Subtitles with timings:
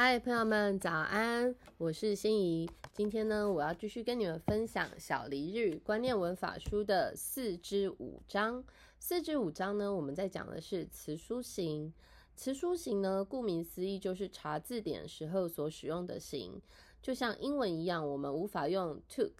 [0.00, 1.52] 嗨，朋友们，早安！
[1.76, 2.70] 我是心怡。
[2.94, 8.62] 今天呢，我要继续跟你们分享《小黎日语观念文法书》的四至五章。
[9.00, 11.92] 四至五章呢，我们在讲的是词书形。
[12.36, 16.62] 词书形呢，顾名思义就是查字典时候所使用的形。
[17.02, 19.32] 就像英文一样，我们无法用 took、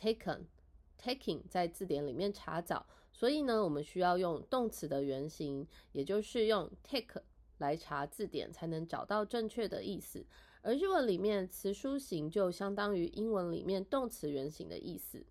[0.00, 0.42] taken、
[1.02, 7.20] taking 在字典里面查找，所以呢，我们需要用动词的原形，也就是用 take。
[7.58, 10.24] 来查字典才能找到正确的意思，
[10.62, 15.24] 而日文里面词书形就相当于英文里面动词原形的意思。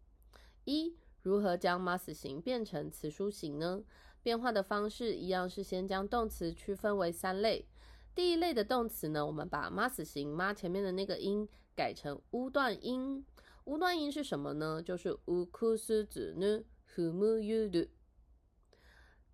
[0.63, 3.83] 一、如何将 mas 形变成词书形呢？
[4.23, 7.67] 变化的方式一样是先将动词区分为三类。
[8.15, 13.23] 第一类的动词呢，我们把 mas 形妈前面的那个音改成乌断音。
[13.65, 14.81] 乌断音是什么呢？
[14.81, 16.63] 就是乌库斯子呢
[16.95, 17.87] ，hu mu yu du。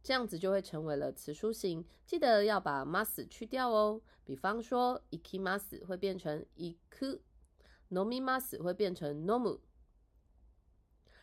[0.03, 4.01] 这样子就会成为了词书形，记得要把 mas 去掉哦。
[4.23, 9.59] 比方说，ikimas 会变成 iku，nomimas 会变成 nomu。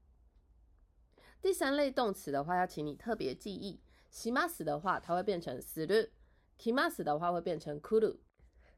[1.40, 3.80] 第三类动词的话，要请你特别记忆
[4.12, 6.10] ，shimas 的话，它会变成 suru。
[6.58, 8.16] Kimas 的话会变成 kuru。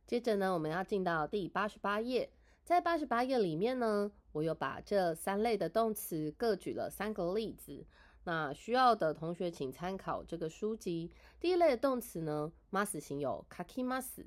[0.07, 2.31] 接着呢，我们要进到第八十八页。
[2.65, 7.87] 在八十八页里面呢，我有把这三类的动词各举了三个例子。
[8.25, 11.11] 那需要的同学请参考这个书籍。
[11.41, 14.27] 第一类的动词呢，mas 型有 kakimas，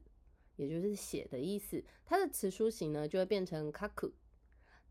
[0.55, 4.11] 也就是写的意思，它的词书形呢就会变成 kaku。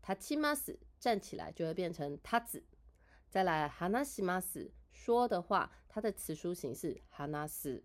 [0.01, 2.63] tachimas 站起来就会变成 tazu。
[3.29, 7.81] 再来 hanasimas 说的话，它的词书形是 hanas。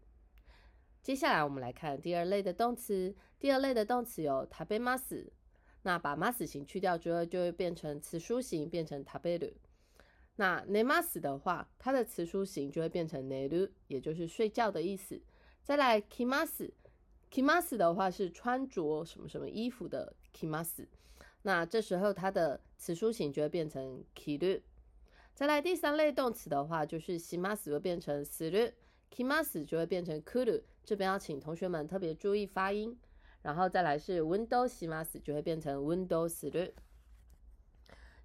[1.06, 3.14] 接下来我们来看第二类的动词。
[3.38, 5.28] 第二类的动词有 tabemas，
[5.82, 9.52] 那把 mas 形去掉之后，就会变成词书形，变成 taberu。
[10.34, 15.20] 那 nemas 的话，它的词书形就会变成 neru，也就是睡觉的意思。
[15.62, 20.88] 再来 kimas，kimas 的话是穿着什么什么衣服的 kimas，
[21.42, 24.60] 那这时候它的词书形就会变成 kiru。
[25.34, 28.72] 再来第三类动词的话，就是 simas 会变成 suru。
[29.08, 32.98] kimas 就会变成 kuru，这边要请同学们特别注意发音。
[33.42, 36.72] 然后再来是 window shimas 就会变成 window suru。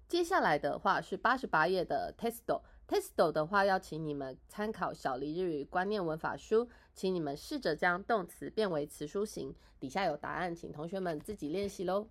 [0.08, 9.54] 接下来的话是八十八页的 testo，testo 的话要请你们参考小黎日语观念文法书，请你们试着将动词变为词书形。
[9.78, 12.08] 底下有答案，请同学们自己练习喽。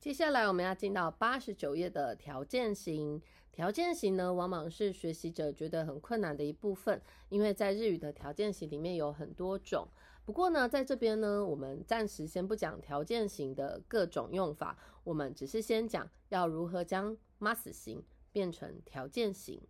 [0.00, 3.22] 接下来我们要进到八十九页的条件型。
[3.54, 9.86] 条件型呢，往往是学习者觉得很困难的一部分，因为在日语的条件型里面有很多种。
[10.24, 19.62] 不过呢，在这边呢，我们暂时先不讲条件型的各种用法，我们只是先讲要如何将 mas 型变成条件型。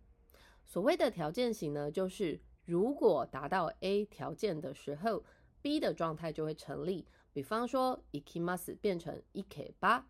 [0.65, 5.23] 所谓的条件型呢，就是如果达到 A 条件的时候
[5.61, 7.05] ，B 的状态就会成立。
[7.31, 10.07] 比方说，ikimas 变成 ik 八。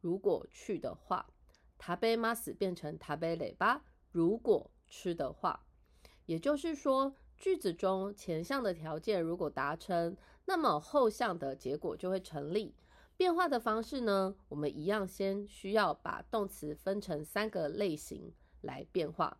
[0.00, 1.28] 如果去的话，
[1.79, 3.81] 食べます变成食べれば。
[4.11, 5.65] 如果吃的话，
[6.25, 12.75] 也就是说，句子中前项的条件如果达成，那么后项的结果就会成立。
[13.15, 19.39] 变化的方式呢，我们一样先需要把动词分成三个类型来变化。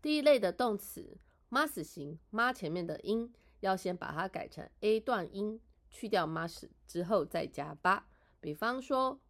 [0.00, 1.18] 第一类的动词
[1.50, 5.60] mas 型，ma 前面的音要先把它改成 a 段音，
[5.90, 8.06] 去掉 mas 之后再加八。
[8.40, 9.20] 比方说，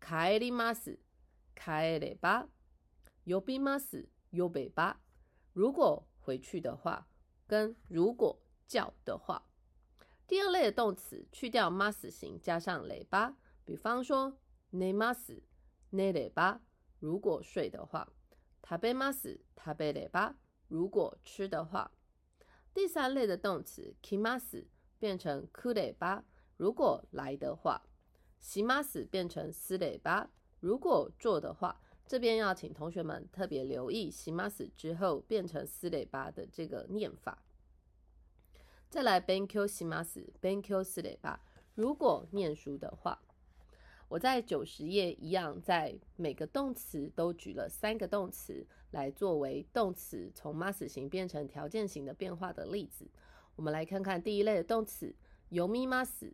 [0.00, 0.98] 帰ります、
[1.54, 2.46] 帰れば、
[3.26, 4.96] 呼びます、呼べば。
[5.54, 7.06] 如果回去的话，
[7.46, 9.42] 跟如果叫的话。
[10.26, 13.34] 第二类的动词去掉 mas 形，加上れば。
[13.64, 14.36] 比方说，
[14.72, 15.42] 寝ます、
[15.92, 16.60] 寝れば。
[17.00, 18.08] 如果睡的话，
[18.62, 20.34] 食べます、食べれば。
[20.68, 21.90] 如果吃的话。
[22.72, 24.68] 第三类的动词来ます
[24.98, 26.22] 变成来れば。
[26.56, 27.82] 如果来的话。
[28.45, 37.41] 西马死变成斯雷巴，如果做的话，这边要请同学们特别留意西马死之后变成斯雷巴的这个念法。
[38.87, 41.41] 再来 benq 西马斯 benq 斯雷巴，
[41.73, 43.19] 如果念书的话，
[44.07, 53.09] 我在九十页一样，在每个动词都举了三个动词来作为动词从 mas 型变成条件型的变化的例子。
[53.55, 55.15] 我们来看看第一类的动词，
[55.49, 56.31] 由咪 mas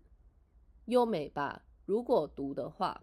[0.87, 1.63] 优美吧。
[1.90, 3.02] 如果读的话，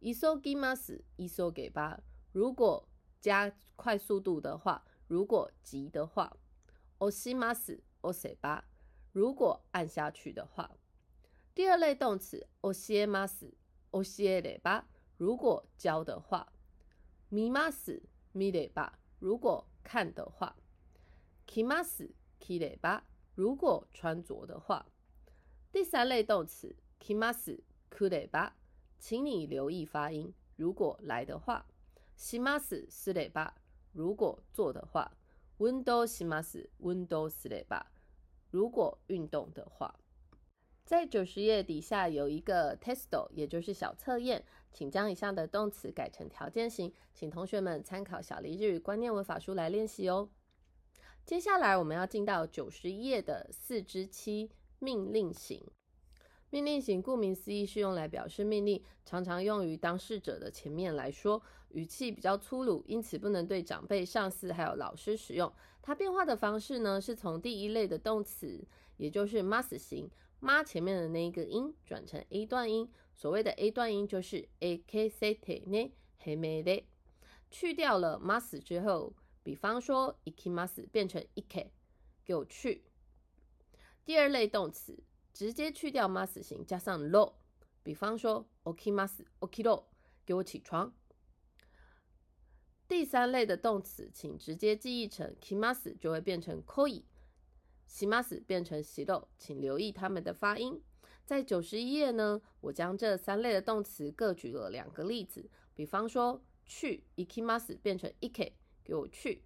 [0.00, 2.00] isogimas，isoge 吧。
[2.32, 2.88] 如果
[3.20, 6.36] 加快速度的话，如果急的话，
[6.98, 8.64] osimas，ose 吧。
[9.12, 10.70] 如果按下去的话，
[11.54, 13.50] 第二类动词，osiemas，
[13.90, 14.84] 教えれば
[15.16, 16.46] 如果教的话，
[17.30, 18.02] 見ます
[18.32, 20.54] 見れば如果看的话，
[21.46, 23.02] 着ます着れば
[23.34, 24.86] 如果穿着的话。
[25.72, 27.60] 第三类动词着ます
[27.92, 28.52] 来れば，
[28.98, 30.32] 请你留意发音。
[30.56, 31.64] 如果来的话，
[32.16, 33.52] しますすれば
[33.92, 35.10] 如果做的话，
[35.58, 37.86] 運動します運動すれば
[38.50, 39.94] 如果运动的话。
[40.84, 44.42] 在九十页底下有一个 testo，也就是小测验，
[44.72, 50.30] 请将以上的动词改成条件型，请同学们参考小黎日语观念文法书来练习哦。
[51.26, 55.62] 接下来我们要进到九十页的四之七命令型。
[56.53, 65.51] 命令型顾名思义是用来表示命令，常常用于当事者的前面来说，语气比较粗鲁，因此不能对长辈、上司还有老师使用。
[65.81, 68.63] 它变化的方式呢，是从第一类的动词，
[68.97, 70.07] 也就是 must 型。
[70.39, 76.85] 妈前面的那一个音转成 A 段音，所谓的 A 段音就是 A K C T N H M D，
[77.49, 81.69] 去掉了 must 之后，比方说 ikimas 变成 ik，
[82.23, 82.83] 给我去。
[84.05, 85.01] 第二类动词
[85.33, 87.33] 直接去掉 must 型，加上 lo，
[87.81, 89.85] 比方说 okimas okiro，
[90.25, 90.93] 给我起床。
[92.87, 97.03] 第三类的动词，请直接记忆成 kimas 就会变成 koi。
[97.87, 100.81] 西马斯变成西豆，请留意它们的发音。
[101.25, 105.49] 在九十一页呢，我将这三类的动词各举了两个例子。
[105.73, 108.53] 比方说，去，ikimas 变成 ik，
[108.83, 109.43] 给我去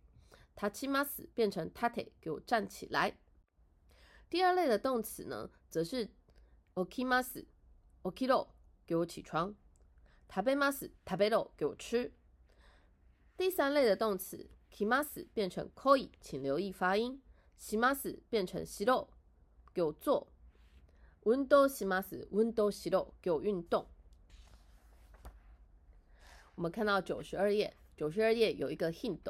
[0.55, 3.17] ；tachimas 变成 tate，给我站起来。
[4.29, 6.08] 第二类的动词呢，则是
[6.74, 8.48] okimas，okiro，
[8.86, 9.54] 给我起床；
[10.28, 12.12] tabemas，tabero，给我吃。
[13.36, 17.22] 第三类的动词 kimas 变成 koi，请留意发音。
[17.58, 19.08] します变成しろ，
[19.72, 20.32] 给我做。
[21.22, 23.86] 運動します，運動しろ，给我运动。
[26.56, 29.20] 我们看到九十二页，九十二页有一个 hint，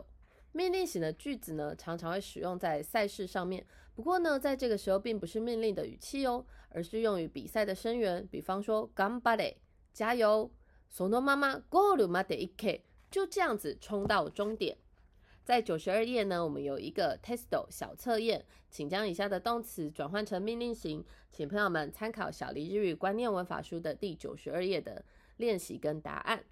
[0.56, 3.66] 命令型的句子呢，常常会使用在赛事上面。
[3.94, 8.26] 不过呢，在这个时候并不是命令的语气哦，而是用于比赛的声源。
[8.26, 9.54] 比方说，頑張れ，
[9.92, 10.50] 加油。
[10.90, 14.76] そのままゴールまで行け，就这样子冲到终点。
[15.42, 21.02] 在九十二页呢，我们有一个 testo 小测验，请将以下的动词转换成命令型，
[21.32, 25.04] 请朋友们参考小黎日语观念文法书的第九十二页的
[25.38, 26.44] 练习跟答案。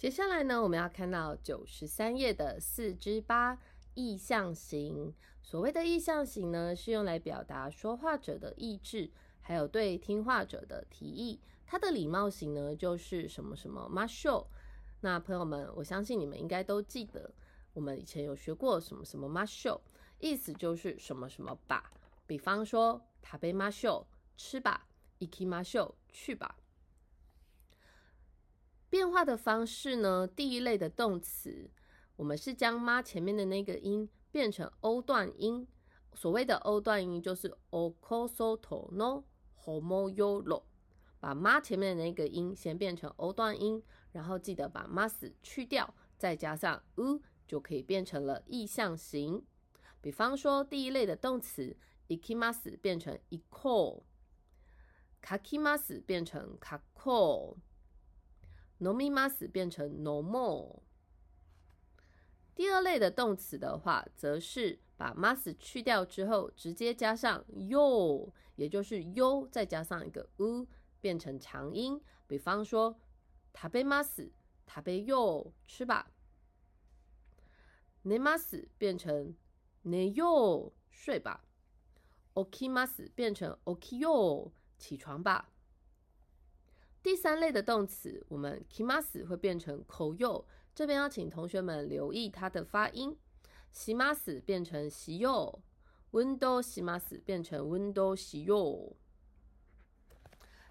[0.00, 3.58] 接下来呢，我们要看到九十三页的四之八
[3.92, 5.12] 意象型。
[5.42, 9.10] 所谓的意象型呢，是用来表达说话者的意志，
[9.42, 11.38] 还有对听话者的提议。
[11.66, 14.46] 它的礼貌型呢，就是什么什么 must。
[15.02, 17.30] 那朋友们，我相信你们应该都记得。
[17.74, 19.78] 我们以前有学过什么什么 masho，
[20.18, 21.92] 意思就是什么什么吧。
[22.26, 24.06] 比方说，塔贝 masho
[24.38, 24.88] 吃吧
[25.18, 26.56] ，iki masho 去吧。
[28.90, 30.26] 变化的方式呢？
[30.26, 31.70] 第一类的动词，
[32.16, 35.66] 我们是将妈前面的那个音变成 o 段音。
[36.12, 39.24] 所谓的 o 段音就是 okosoto no
[39.64, 40.64] homoyoro，
[41.20, 43.82] 把妈前面的那个音先变成 o 段音，
[44.12, 47.22] 然后记得把 mas 去掉，再加上 u。
[47.46, 49.44] 就可以变成了意象形。
[50.00, 51.76] 比方说，第一类的动词
[52.06, 57.56] ikimas 变成 iko，kakimas 变成 “kako”
[58.80, 60.82] no m i mas 变成 no more。
[62.54, 70.66] 第二类的动词的话，则是把 mas 去掉之后，直接加上 yo，也就是 yo 再加上一个 u，
[71.00, 72.00] 变成长音。
[72.26, 72.98] 比方说，
[73.54, 74.30] 食べます，
[74.66, 76.10] 食べよう，吃吧。
[78.02, 79.34] 寝ます变成
[79.84, 81.44] 寝よう，睡吧。
[82.34, 85.50] 起きます变成起きよう，起床吧。
[87.02, 93.16] 第三类的动词，我们 kimas 会变成 koyo，这边要请同学们留意它的发音。
[93.74, 98.92] shimas 变成 shio，window shimas 变成 window shio。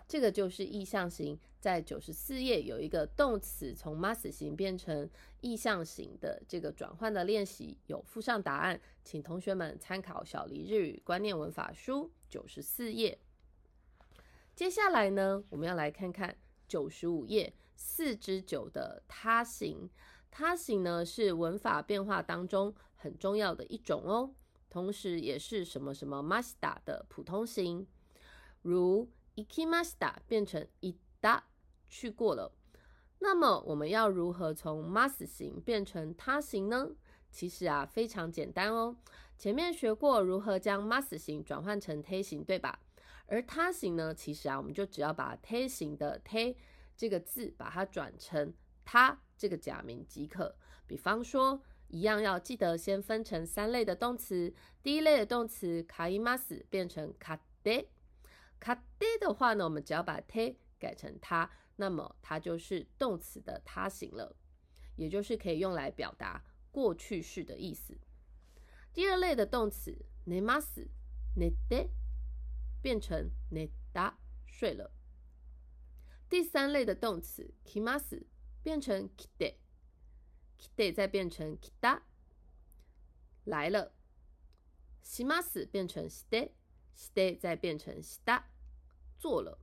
[0.08, 5.10] 这个就是意象型，在九十四页有一个动词从 mas 型变成
[5.42, 13.18] 意象型的这个转换的练习，有附上答案，请同学们参考小黎日语观念文法书九十四页。
[14.60, 16.36] 接下来呢，我们要来看看
[16.68, 19.90] 九十五页四之九的他形。
[20.30, 24.36] 他形呢是文法变化当中很重要的一种哦，
[24.70, 27.88] 同时也是什么什么 must 的普通型，
[28.62, 29.10] 如。
[29.38, 31.42] ikimasta 变成 ida
[31.88, 32.52] 去过了，
[33.20, 36.90] 那么我们要如何从 mas 型变成他型呢？
[37.32, 38.98] 其实啊非常简单哦。
[39.38, 42.82] 前面学过如何将 mas 型转换成 te 型，对吧？
[43.30, 46.38] 而他形呢，其实啊，我们就只要把他形的他
[46.98, 50.58] 这个字，把它转成他这个假名即可。
[50.88, 54.54] 比方说，一样要记得先分成三类的动词。
[54.82, 57.86] 第一类的动词卡伊马斯变成卡德，
[58.60, 64.36] 卡德的话呢，我们只要把他改成他，那么它就是动词的他形了，
[64.96, 67.98] 也就是可以用来表达过去式的意思。
[68.92, 69.96] 第二类的动词
[70.26, 70.88] 内马斯
[71.36, 71.88] 内德
[72.82, 74.92] 变成内达睡了。
[76.30, 78.24] 第三类的动词 kimas
[78.62, 79.56] 变成 kide。
[80.58, 82.02] kide 再变成 kida
[83.46, 83.94] 来了
[85.04, 88.44] ，shimas 变成 shide，shide 再变成 shida
[89.18, 89.58] 做了。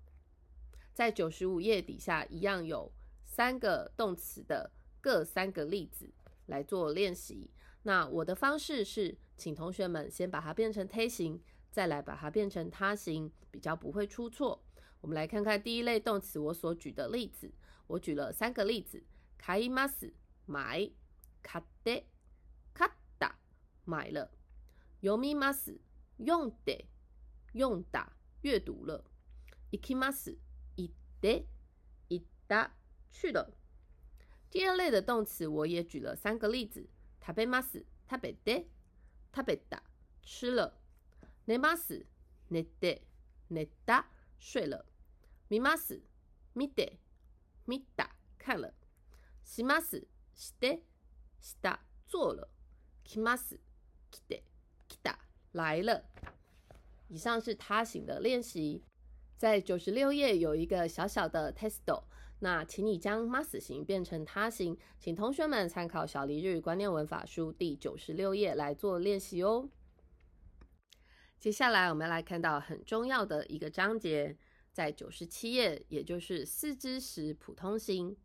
[0.94, 2.90] 在九十五页底下一样有
[3.26, 6.10] 三个动词的各三个例子
[6.46, 7.50] 来做练习。
[7.82, 11.40] 那我的方式是，请同学们先把它变成 T 形，
[11.75, 14.63] 再来把它变成他形，比较不会出错。
[14.99, 17.51] 我们来看看第一类动词我所举的例子，
[17.87, 19.03] 我举了三个例子：
[19.39, 20.13] 買います。
[20.47, 20.91] 买，
[21.41, 22.05] 買って、
[22.73, 23.35] 買った、
[23.85, 24.29] 买了。
[25.01, 25.79] 読みます、
[26.19, 26.87] 読んで、
[27.53, 28.09] 読んだ、
[28.41, 29.03] 阅读了。
[29.71, 30.37] 行きます、
[30.75, 31.47] 行って、
[32.09, 32.71] 行った、
[33.11, 33.53] 去了。
[34.49, 36.89] 第二类的动词我也举了三个例子：
[37.25, 38.67] 食べます、食べて、
[39.33, 39.81] 食べた、
[40.21, 40.73] 吃了。
[41.45, 42.05] 寝ます、
[42.49, 43.01] 寝て、
[43.49, 44.05] 寝た、
[44.39, 44.85] 睡了。
[45.49, 46.01] 見ます、
[46.55, 46.99] 見て、
[47.67, 48.73] 見た、看了。
[49.43, 50.07] します。
[50.33, 50.81] して
[51.39, 52.47] した做了，
[53.05, 53.59] 来ます
[54.09, 54.43] 来て
[54.89, 55.19] 来た
[55.51, 56.03] 来了。
[57.09, 58.81] 以上是他形的练习，
[59.37, 62.05] 在九十六页有一个小小的 testo，
[62.39, 69.69] 那请你将 mas 形变成他形，请同学们参考小黎日观念文法书第九十六页来做练习哦。
[71.38, 74.36] 接下来我们来看到很重要的一个章节，
[74.72, 78.16] 在九十七页，也就是四之时普通型。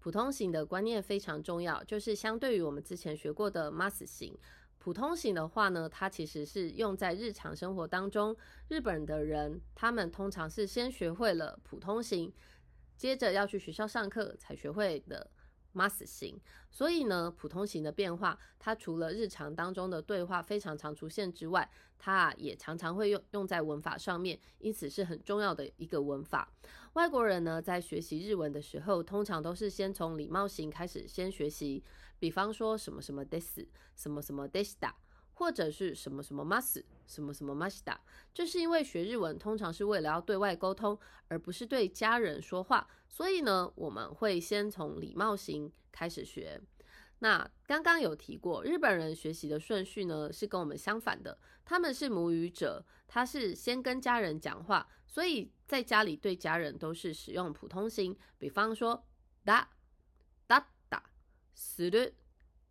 [0.00, 4.36] 普通型的观念非常重要，就是相对于我们之前学过的 mas 型，
[4.78, 8.36] 普通型的话呢，它其实是用在日常生活当中。
[8.68, 12.32] 日本的人他们通常是先学会了普通型，
[12.96, 15.30] 接着要去学校上课才学会的。
[15.74, 16.38] Mas 型，
[16.70, 26.50] 所以呢，普通型的变化，它除了日常当中的对话非常常出现之外，它也常常会用用在文法上面，因此是很重要的一个文法。
[26.94, 31.84] 外国人呢，在学习日文的时候，通常都是先从礼貌型开始先学习，
[32.18, 33.60] 比方说什么什么 this，
[33.94, 34.76] 什么什么 this。
[35.37, 37.97] 或者是什么什么 mas，什么什么 masta，
[38.33, 46.61] 这是因为学日文通常是为了要对外沟通，而不是对家人说话，所以呢，我们会先从礼貌型开始学。
[47.19, 59.05] 那刚刚有提过，日本人学习的顺序呢是跟我们相反的，他们是母语者，他是先跟家人讲话，所以在家里对家人都是使用普通型，比方说
[59.45, 59.67] だ、
[60.47, 61.01] だった、
[61.55, 62.13] する、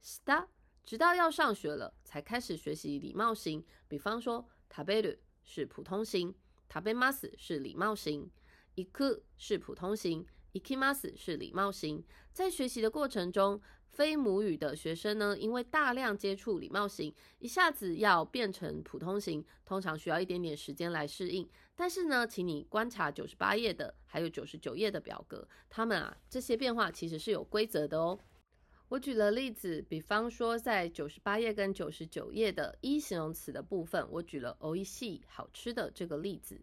[0.03, 0.49] した。
[0.87, 3.65] 直到要上学了，才开始学习礼貌型。
[3.89, 6.35] 比方说，食べる是普通型，
[6.69, 8.31] 食べます是礼貌型，
[8.75, 12.05] 行く是普通型，行きます是礼貌型。
[12.33, 21.49] 在学习的过程中，非母语的学生呢，因为大量接触礼貌型，一下子要变成普通型，通常需要一点点时间来适应。
[21.75, 28.19] 但是呢，请你观察九十八页的，还有九十九页的表格，他们啊，这些变化其实是有规则的哦。
[28.90, 36.62] 我举了例子，比方说在九十八页跟九十九页的一形容词的部分，我举了 o i s i 好吃的这个例子。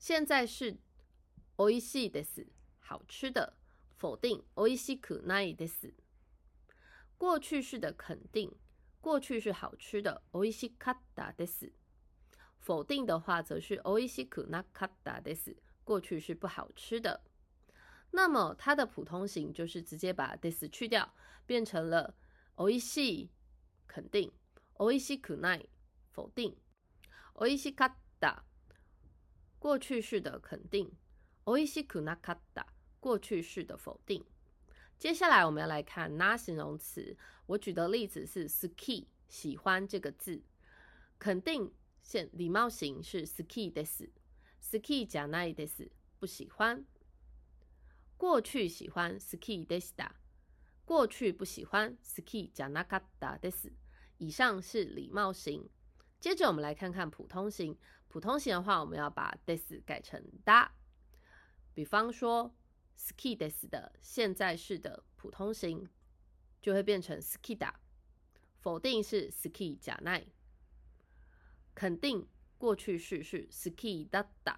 [0.00, 0.76] 现在是
[1.54, 2.48] o i s i des
[2.80, 3.56] 好吃的，
[3.96, 5.92] 否定 o i s i ku nai des。
[7.16, 8.52] 过去式的肯定，
[9.00, 11.70] 过去是好吃的 o i s i katta des。
[12.58, 17.22] 否定的话则是 o i s i ku nakatta des，过去是不好吃的。
[18.10, 22.14] 那么它的普通型就是直接把 this 去掉，变成了
[22.56, 23.28] oishi
[23.86, 24.32] 肯定
[24.74, 25.66] ，oishi kunai
[26.12, 26.56] 否定
[27.34, 28.38] ，oishi kata
[29.58, 30.90] 过去式的肯定
[31.44, 32.64] ，oishi kunakata
[33.00, 34.24] 过去式的否定。
[34.98, 40.42] 接下来我们要来看那形容词，我举的例子是 ski 喜欢这个字，
[41.18, 41.70] 肯定
[42.02, 46.86] 现礼貌型是 ski des，ski 加 nai des 不喜欢。
[48.16, 50.10] 过去喜欢 ski desta，
[50.84, 53.72] 过去不喜欢 ski janakata des。
[54.18, 55.68] 以上是礼貌型。
[56.18, 57.76] 接着我们来看看普通型。
[58.08, 60.70] 普通型的话，我们要把 des 改成 da。
[61.74, 62.54] 比方说
[62.96, 65.86] ski des 的现在式的普通型
[66.62, 67.74] 就会变成 ski da。
[68.58, 70.24] 否定是 ski janai。
[71.74, 74.56] 肯定过去式是 ski da da，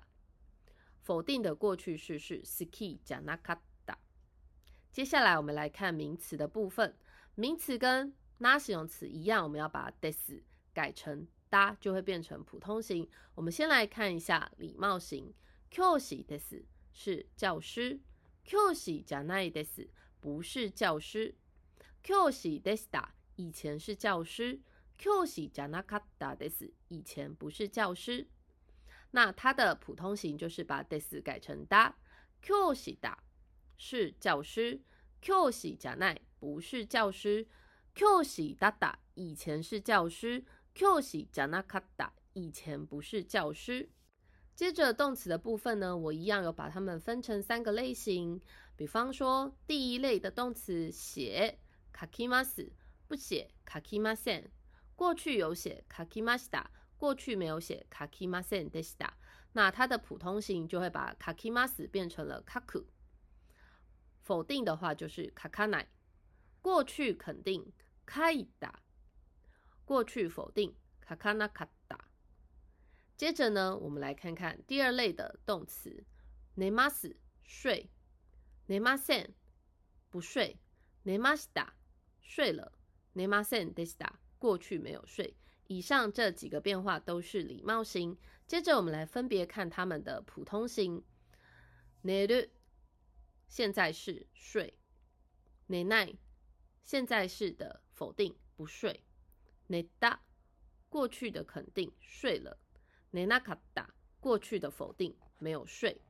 [1.09, 3.97] 否定的过去式是 ski janakata。
[4.93, 6.95] 接下来我们来看名词的部分，
[7.35, 10.43] 名词跟那形容词一样，我们要把 des
[10.75, 13.09] 改成 da，就会变成普通型。
[13.35, 15.33] 我们先来看一下礼貌型
[15.71, 16.63] ，q 喜 des
[16.93, 17.99] 是教师
[18.45, 19.89] ，q 喜 janai des
[20.21, 21.35] 不是教师
[22.03, 24.61] ，q 喜 desta 以前是教师。
[24.99, 28.27] Q 是 janakata des，以前不是教师，
[29.11, 31.93] 那它的普通型就是把 des 改成 da。
[32.41, 33.17] Q 是 da
[33.77, 34.81] 是教师
[35.21, 37.47] ，Q 是 janai 不是教师
[37.95, 43.91] ，Q 是 dada 以前是教师，Q 是 janakata 以前不是教师。
[44.55, 48.41] 接着动词的部分呢，我一样有把它们分成三个类型，
[48.77, 51.59] 比方说第一类的动词写
[51.93, 52.71] kakimas，
[53.07, 54.45] 不写 kakimasen。
[54.95, 56.65] 过去有写 kaki mas da
[56.99, 59.15] 过去没有写 kakimasen d e s t a
[59.53, 62.85] 那它的普通型就会把 kakimas 变成了 kaku。
[64.23, 65.87] 否定的话就是 kakanai。
[66.61, 67.73] 过去肯定
[68.05, 68.75] kaida，
[69.85, 71.99] 过去否定 kakanakata。
[73.17, 76.05] 接着呢，我们来看看第二类的动词
[76.57, 77.89] ne mas 睡
[78.67, 79.31] ，nemasen
[80.11, 80.59] 不睡
[81.05, 81.69] ，nemashita
[82.21, 82.73] 睡了
[83.15, 84.19] ，nemasen d e s t a。
[84.39, 85.37] 过去没有睡。
[85.68, 88.18] 以上这几个变化都是礼貌型。
[88.48, 91.04] 接着我们来分别看它们的普通型。
[92.04, 92.50] 寝る
[93.48, 94.74] 现在是睡。
[95.68, 96.18] 寝ない
[96.84, 99.04] 现在式的否定不睡。
[99.70, 100.20] 寝た
[100.90, 102.60] 过去的肯定睡了。
[103.12, 103.88] 寝なかった
[104.20, 106.02] 过去的否定没有睡。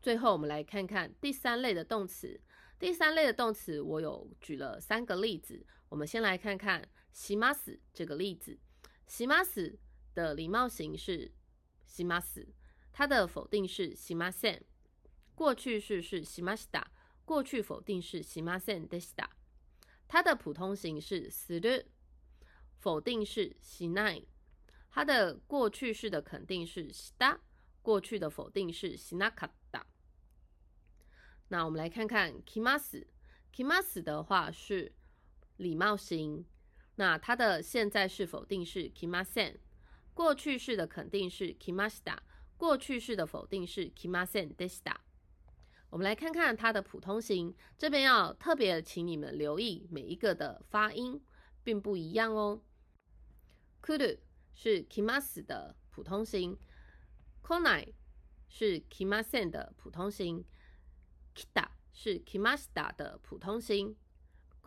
[0.00, 2.40] 最后我们来看看第三类的动词。
[2.78, 5.64] 第三类的动词我有举了三个例子。
[5.90, 6.88] 我们先来看看。
[7.12, 8.58] します这个例子，
[9.06, 9.78] します
[10.14, 11.32] 的礼貌型是
[11.86, 12.48] します，
[12.92, 14.62] 它的否定是しません。
[15.36, 16.86] 过去式是しました，
[17.24, 19.30] 过去否定是しませんでした。
[20.06, 21.86] 它的普通型是する，
[22.80, 24.28] 否定是しない。
[24.90, 27.40] 它的过去式的肯定是した，
[27.82, 29.86] 过去的否定是しなかった。
[31.48, 33.06] 那我们来看看きます，
[33.52, 34.92] きます的话是
[35.56, 36.44] 礼貌型。
[36.99, 39.55] 那它的现在式否定是 kimasen，
[40.13, 42.17] 过去式的肯定是 kimasita，
[42.57, 44.97] 过去式的否定是 kimasen deshita。
[45.89, 51.23] 我们来看看它的普通型，这边要特别请你们留意每一个的发音
[51.63, 52.61] 并不一样哦。
[53.81, 54.17] kuru
[54.53, 56.59] 是 kimas 的普通型
[57.41, 57.93] ，konai
[58.49, 60.43] 是 kimasen 的普通型
[61.33, 63.95] ，kita 是 kimashita 的普通型。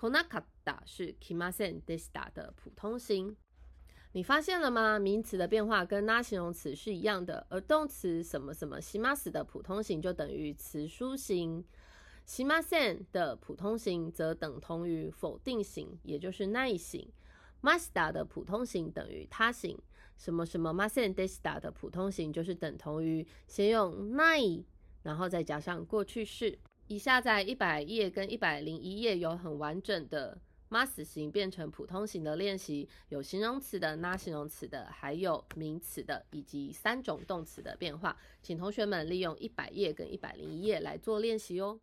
[0.03, 3.37] Konakata 是 kimasen desta 的普通型，
[4.11, 4.99] 你发现了吗？
[4.99, 11.65] 名词的变化跟拉形容词是一样的，而动词什么什么 shimas 的普通型就等于词书型
[12.27, 17.09] ，shimasen 的普通型则等同于否定型，也就是耐型。
[17.62, 19.79] mashita 的普通型等于他型，
[20.19, 24.41] 什么什么 masen desta 的普通型就是等同于先用耐，
[25.05, 26.59] 然后再加上过去式。
[26.92, 41.81] 以下在一百页跟一百零一页有很完整的 must 型变成普通型的练习，有形容词的、拉形容词的，还有名词的，以及三种动词的变化，请同学们利用一百页跟一百零一页来做练习哦。